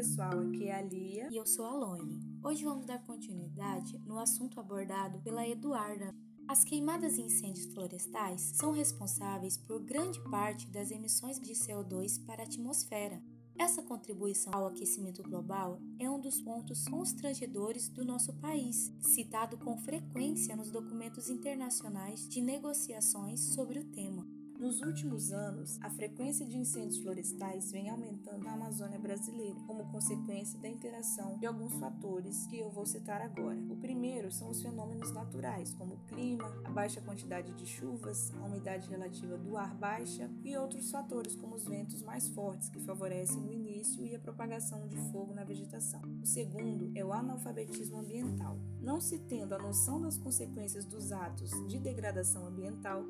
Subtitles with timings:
[0.00, 1.28] pessoal, aqui é a Lia.
[1.30, 2.22] E eu sou a Loine.
[2.42, 6.14] Hoje vamos dar continuidade no assunto abordado pela Eduarda.
[6.48, 12.42] As queimadas e incêndios florestais são responsáveis por grande parte das emissões de CO2 para
[12.42, 13.22] a atmosfera.
[13.58, 19.76] Essa contribuição ao aquecimento global é um dos pontos constrangedores do nosso país, citado com
[19.76, 24.26] frequência nos documentos internacionais de negociações sobre o tema.
[24.60, 30.58] Nos últimos anos, a frequência de incêndios florestais vem aumentando na Amazônia brasileira, como consequência
[30.58, 33.58] da interação de alguns fatores que eu vou citar agora.
[33.70, 38.44] O primeiro são os fenômenos naturais, como o clima, a baixa quantidade de chuvas, a
[38.44, 43.42] umidade relativa do ar baixa e outros fatores, como os ventos mais fortes, que favorecem
[43.42, 46.02] o início e a propagação de fogo na vegetação.
[46.22, 48.58] O segundo é o analfabetismo ambiental.
[48.82, 53.02] Não se tendo a noção das consequências dos atos de degradação ambiental,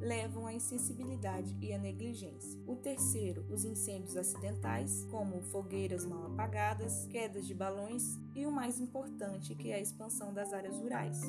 [0.00, 2.60] levam à insensibilidade e à negligência.
[2.66, 8.78] O terceiro, os incêndios acidentais, como fogueiras mal apagadas, quedas de balões e o mais
[8.80, 11.20] importante, que é a expansão das áreas rurais.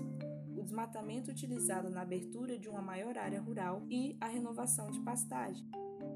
[0.55, 5.65] O desmatamento utilizado na abertura de uma maior área rural e a renovação de pastagem.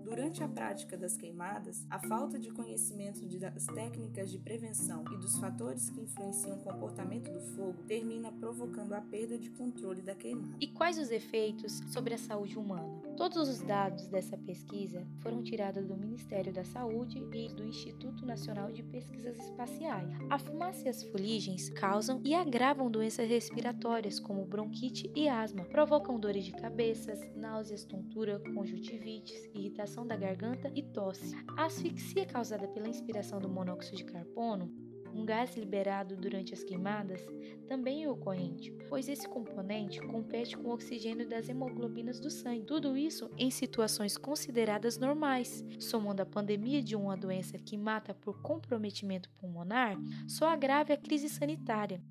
[0.03, 5.37] Durante a prática das queimadas, a falta de conhecimento das técnicas de prevenção e dos
[5.37, 10.55] fatores que influenciam o comportamento do fogo termina provocando a perda de controle da queimada.
[10.59, 13.02] E quais os efeitos sobre a saúde humana?
[13.15, 18.71] Todos os dados dessa pesquisa foram tirados do Ministério da Saúde e do Instituto Nacional
[18.71, 20.09] de Pesquisas Espaciais.
[20.31, 26.19] A fumaça e as fuligens causam e agravam doenças respiratórias como bronquite e asma, provocam
[26.19, 31.35] dores de cabeça, náuseas, tontura, conjuntivites, irritação da garganta e tosse.
[31.55, 37.25] A asfixia causada pela inspiração do monóxido de carbono um gás liberado durante as queimadas,
[37.67, 42.65] também é ocorrente, pois esse componente compete com o oxigênio das hemoglobinas do sangue.
[42.65, 45.63] Tudo isso em situações consideradas normais.
[45.79, 49.97] Somando a pandemia de uma doença que mata por comprometimento pulmonar,
[50.27, 52.01] só agrave a crise sanitária.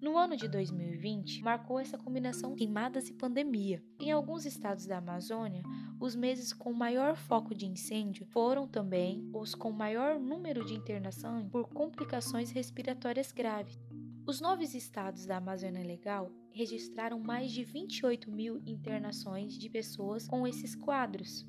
[0.00, 3.84] No ano de 2020, marcou essa combinação queimadas e pandemia.
[3.98, 5.62] Em alguns estados da Amazônia,
[6.00, 11.46] os meses com maior foco de incêndio foram também os com maior número de internação
[11.50, 13.78] por complicações respiratórias graves.
[14.26, 20.46] Os nove estados da Amazônia Legal registraram mais de 28 mil internações de pessoas com
[20.46, 21.46] esses quadros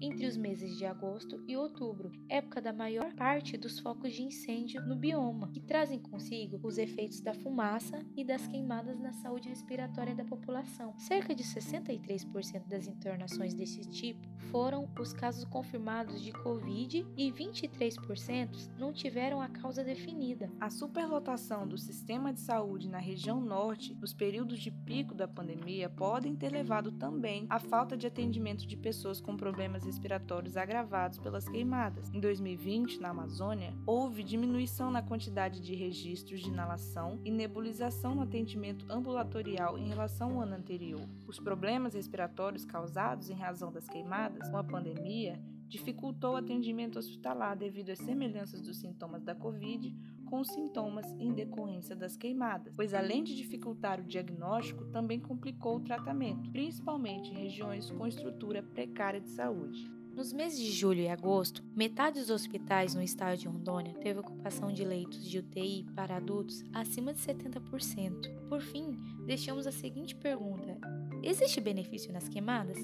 [0.00, 4.82] entre os meses de agosto e outubro, época da maior parte dos focos de incêndio
[4.86, 10.14] no bioma, que trazem consigo os efeitos da fumaça e das queimadas na saúde respiratória
[10.14, 10.94] da população.
[10.98, 18.70] Cerca de 63% das internações desse tipo foram os casos confirmados de Covid e 23%
[18.78, 20.50] não tiveram a causa definida.
[20.60, 25.88] A superlotação do sistema de saúde na região norte, nos períodos de pico da pandemia,
[25.88, 31.48] podem ter levado também à falta de atendimento de pessoas com problemas respiratórios agravados pelas
[31.48, 32.10] queimadas.
[32.12, 38.22] Em 2020, na Amazônia, houve diminuição na quantidade de registros de inalação e nebulização no
[38.22, 41.06] atendimento ambulatorial em relação ao ano anterior.
[41.26, 47.56] Os problemas respiratórios causados em razão das queimadas com a pandemia dificultou o atendimento hospitalar
[47.56, 52.94] devido às semelhanças dos sintomas da Covid com os sintomas em decorrência das queimadas, pois
[52.94, 59.20] além de dificultar o diagnóstico, também complicou o tratamento, principalmente em regiões com estrutura precária
[59.20, 59.90] de saúde.
[60.14, 64.72] Nos meses de julho e agosto, metade dos hospitais no estado de Rondônia teve ocupação
[64.72, 68.48] de leitos de UTI para adultos acima de 70%.
[68.48, 68.96] Por fim,
[69.26, 70.78] deixamos a seguinte pergunta:
[71.20, 72.78] existe benefício nas queimadas?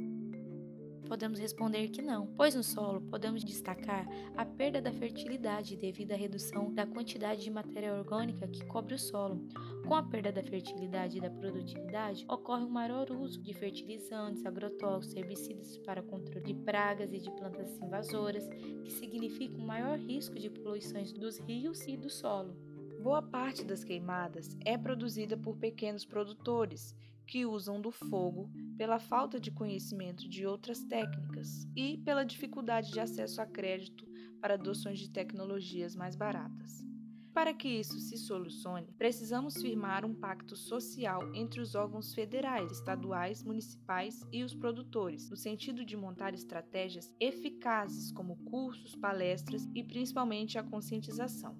[1.11, 4.07] Podemos responder que não, pois no solo podemos destacar
[4.37, 8.99] a perda da fertilidade devido à redução da quantidade de matéria orgânica que cobre o
[8.99, 9.45] solo.
[9.89, 15.17] Com a perda da fertilidade e da produtividade, ocorre um maior uso de fertilizantes, agrotóxicos,
[15.17, 18.49] herbicidas para controle de pragas e de plantas invasoras,
[18.85, 22.55] que significa um maior risco de poluições dos rios e do solo.
[23.03, 26.95] Boa parte das queimadas é produzida por pequenos produtores
[27.31, 32.99] que usam do fogo pela falta de conhecimento de outras técnicas e pela dificuldade de
[32.99, 34.05] acesso a crédito
[34.41, 36.85] para adoções de tecnologias mais baratas.
[37.33, 43.45] Para que isso se solucione, precisamos firmar um pacto social entre os órgãos federais, estaduais,
[43.45, 50.59] municipais e os produtores, no sentido de montar estratégias eficazes como cursos, palestras e principalmente
[50.59, 51.57] a conscientização.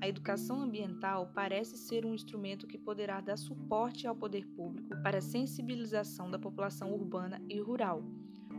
[0.00, 5.18] A educação ambiental parece ser um instrumento que poderá dar suporte ao poder público para
[5.18, 8.04] a sensibilização da população urbana e rural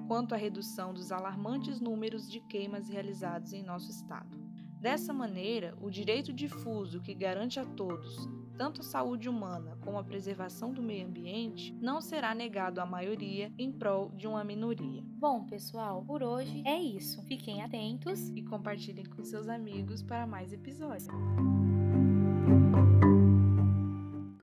[0.07, 4.48] quanto à redução dos alarmantes números de queimas realizados em nosso estado.
[4.79, 8.29] Dessa maneira, o direito difuso que garante a todos
[8.59, 13.49] tanto a saúde humana como a preservação do meio ambiente não será negado à maioria
[13.57, 15.01] em prol de uma minoria.
[15.05, 17.23] Bom, pessoal, por hoje é isso.
[17.23, 21.07] Fiquem atentos e compartilhem com seus amigos para mais episódios.